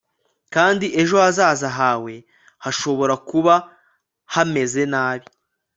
[0.53, 2.13] kandi ejo hazaza hawe
[2.63, 3.53] hashobora kuba
[4.33, 5.27] hameze nabi